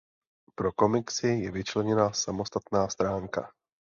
Pro 0.55 0.71
komiksy 0.71 1.27
je 1.27 1.51
vyčleněna 1.51 2.13
samostatná 2.13 2.87
stránka. 2.87 3.51